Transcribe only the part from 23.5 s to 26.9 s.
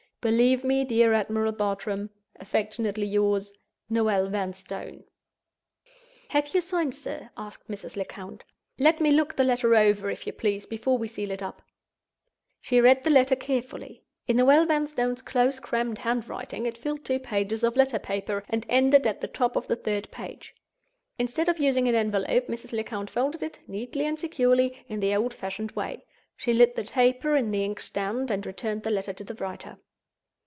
neatly and securely, in the old fashioned way. She lit the